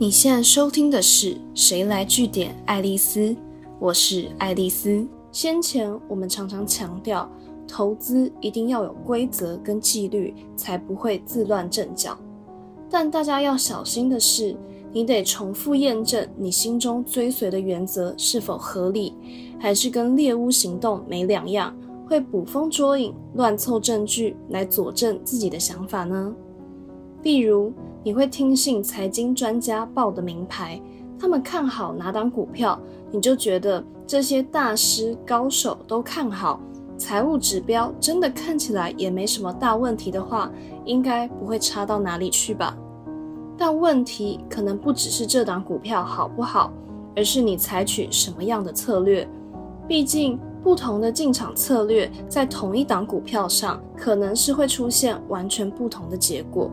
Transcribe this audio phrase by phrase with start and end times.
[0.00, 3.20] 你现在收听的是《谁来据点爱丽丝》，
[3.78, 5.06] 我是爱丽丝。
[5.30, 7.30] 先前我们常常强调，
[7.68, 12.18] 投资一定要有规则跟纪律，才不会自乱阵脚。
[12.88, 14.56] 但大家要小心的是，
[14.90, 19.12] 你得重复验证你心中追随的原则是否合理，
[19.58, 21.76] 还是跟猎巫行动没两样，
[22.08, 26.34] 会捕风捉影、乱凑证据来佐证自己的想法呢？
[27.22, 27.70] 例如。
[28.02, 30.80] 你会听信财经专家报的名牌，
[31.18, 36.58] 他们看好哪档股票，你就觉得这些大师高手都看好，
[36.96, 40.50] 财务指标真的看起来也没什么大问题的话，
[40.86, 42.74] 应该不会差到哪里去吧？
[43.58, 46.72] 但问题可能不只是这档股票好不好，
[47.14, 49.28] 而是你采取什么样的策略。
[49.86, 56.70] 毕竟不同的进场策略在同一档股票上，可能是会出现完全不同的结果。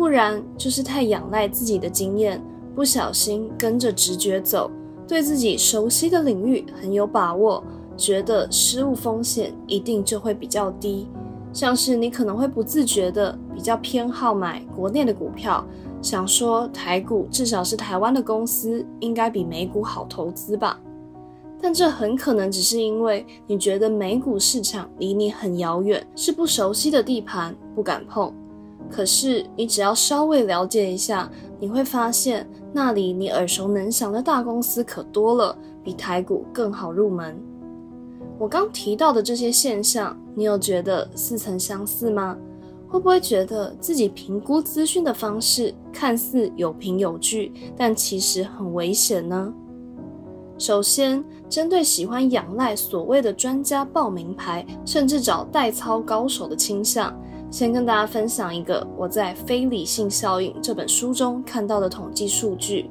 [0.00, 2.42] 不然就是太仰赖自己的经验，
[2.74, 4.70] 不小心跟着直觉走，
[5.06, 7.62] 对自己熟悉的领域很有把握，
[7.98, 11.06] 觉得失误风险一定就会比较低。
[11.52, 15.62] 像是你可能会不自觉的比较偏好买国内的股票，
[16.00, 20.80] 想说台股至少是台湾的公司，应该比美股好投资吧？
[21.60, 28.32] 但这很可能只是因为你觉得美股市场离你很遥远，是不熟悉的地盘，不敢碰。
[28.90, 37.40] 可是，你只要稍微了解一下，你会发现那里你耳熟能详的大公司可多了，比台股更好入门。
[38.38, 42.36] 我刚提到的这些现象，你有觉得似曾相似吗？
[42.88, 49.54] 会不会觉得自己评估资讯的方式看似有凭有据，但其实很危险呢？
[50.58, 57.16] 首先，针对喜欢仰赖所谓的专家报名牌，甚至找代操高手的倾向。
[57.50, 62.88] 先跟大家分享一个我在《非理性效应》这本书中看到的统计数据。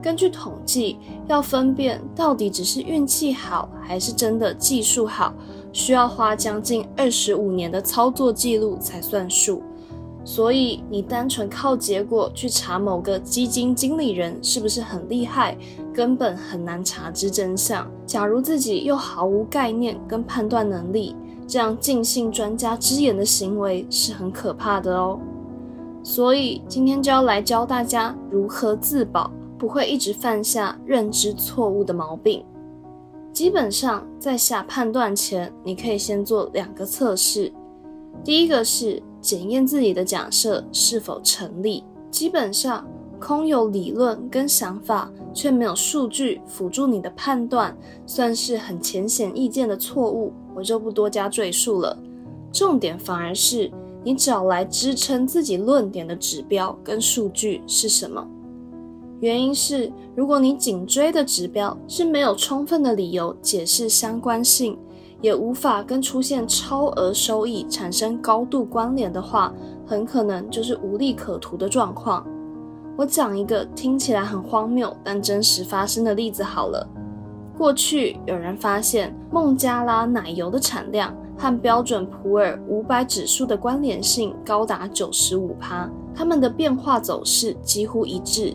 [0.00, 0.96] 根据统计，
[1.26, 5.34] 要分辨到底只是运气好还是真的技术好，
[5.72, 9.60] 需要花将近二十五年的操作记录才算数。
[10.24, 15.56] 所以，你单纯靠结果去查某个基金经理人是不是很厉害，
[15.92, 17.90] 根本很难查知真相。
[18.06, 21.16] 假如自己又毫无概念跟判断能力，
[21.50, 25.18] 这样尽信专家之言的行为是很可怕的哦，
[26.00, 29.28] 所以今天就要来教大家如何自保，
[29.58, 32.44] 不会一直犯下认知错误的毛病。
[33.32, 37.52] 基本上在下判断前，你可以先做两个测试。
[38.22, 41.82] 第一个是检验自己的假设是否成立。
[42.12, 42.86] 基本上
[43.20, 47.76] 空有理论跟想法，却没有数据辅助你的判断，
[48.06, 50.32] 算是很浅显易见的错误。
[50.54, 51.96] 我就不多加赘述了，
[52.52, 53.70] 重点反而是
[54.02, 58.26] 你找来支撑自己论点的指标跟数据是什么。
[59.20, 64.76] 原因是，如果你紧追的指标是没有充分的理由解释相关性，
[65.20, 69.54] 也无法跟出现超额收益产生高度关联的话，
[69.86, 72.26] 很可能就是无利可图的状况。
[72.96, 76.86] 我讲一个听起来很荒谬但真实发生的例子好了。
[77.56, 88.54] 过去有人发现孟加拉奶油的产量和标准普尔五百指数的关联性高达九十五趴，它们的变化走势几乎一致。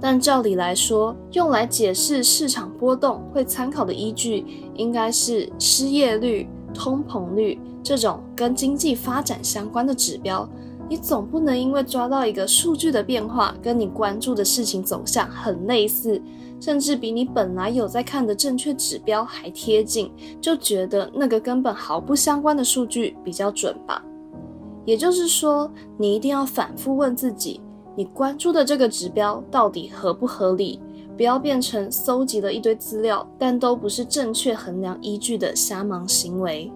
[0.00, 10.48] 但照理来说，用来解释市场波动会参考的依据应该是失业率、通膨率这种跟经济发展相关的指标。
[10.90, 16.20] 你总不能因为抓到一个数据的变化跟你关注的事情走向很类似。
[16.58, 20.12] 甚至比你本来有在看的正确指标还贴近，
[20.42, 24.04] 就觉得那个根本毫不相关的数据比较准吧？
[24.84, 27.62] 也就是说，你一定要反复问自己，
[27.96, 30.80] 你关注的这个指标到底合不合理？
[31.16, 36.70] 不要变成搜集了一堆资料，但都不是正确衡量依据的瞎忙行为。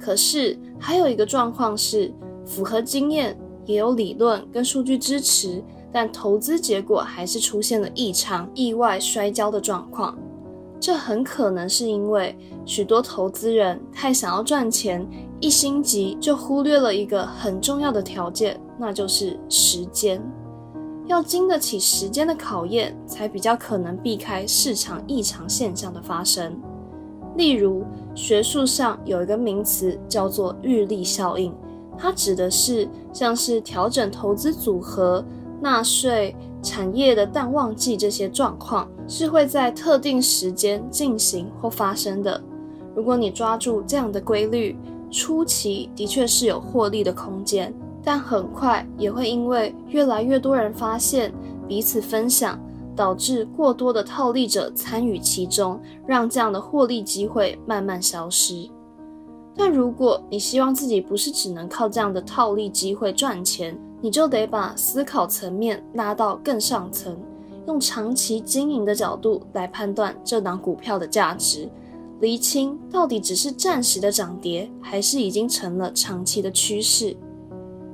[0.00, 2.12] 可是还有一个状况是，
[2.44, 5.62] 符合经验，也有理论跟数据支持。
[5.92, 10.16] 但投资结果还是出现了异常、意外摔跤的状况，
[10.78, 15.04] 这很可能是因为许多投资人太想要赚钱，
[15.40, 20.22] 一心急就忽略了一个很重要的条件，那就是时间。
[21.06, 26.56] 要经得起时间的考验，才比较可能避开市场异常现象的发生。
[27.36, 27.84] 例如，
[28.14, 31.52] 学术上有一个名词叫做日历效应，
[32.00, 35.22] 它指的是像是调整投资组合。
[35.62, 42.42] 纳税、产业的淡旺季这些状况是会在特定时间进行或发生的。
[42.96, 44.74] 如果你抓住这样的规律，
[45.10, 51.30] 初期的确是有获利的空间，但很快也会因为越来越多人发现
[51.68, 52.58] 彼此分享，
[52.96, 58.66] 导致过多的套利者参与其中，让这样的获利机会慢慢消失。
[59.62, 67.14] 但如果你希望自己不是只能靠这样的套利机会赚钱，你就得把思考层面拉到更上层，
[67.66, 71.68] 用长期经营的角度来判断这档股票的价值，
[72.20, 77.14] 厘清到底只是暂时的涨跌，还是已经成了长期的趋势。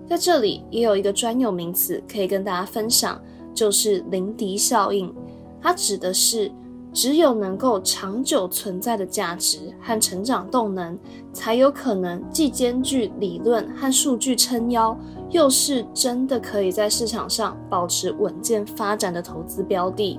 [0.08, 3.20] 在这里也有一个专有名词可以跟大家分享，
[3.52, 5.12] 就是林迪效应，
[5.60, 6.48] 它指的是。
[6.96, 10.98] 只有能够长久存在的价值和成长动能，
[11.30, 14.98] 才有可能既兼具理论和数据撑腰，
[15.28, 20.18] 又是真的可以在市场上保持稳健发展的投资标的。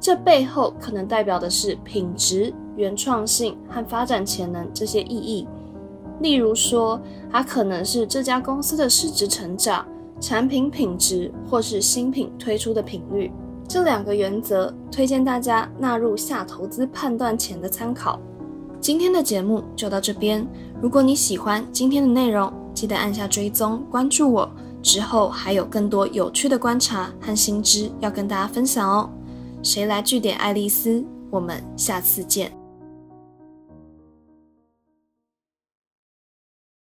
[0.00, 5.46] 这背后可能代表的是品质、原创性和发展潜能这些意义。
[6.20, 6.98] 例如说，
[7.30, 9.86] 它可能是这家公司的市值成长、
[10.18, 13.30] 产品品质，或是新品推出的频率。
[13.68, 18.18] 这两个原则，推荐大家纳入下投资判断前的参考。
[18.80, 20.46] 今天的节目就到这边。
[20.80, 24.50] 如果你喜欢今天的内容，记得按下追踪关注我。
[24.80, 29.10] 之后还有更多有趣的观察和新知要跟大家分享哦。
[29.62, 31.04] 谁来据点爱丽丝？
[31.30, 32.57] 我们下次见。